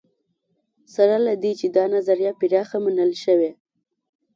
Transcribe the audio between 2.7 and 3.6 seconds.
منل شوې.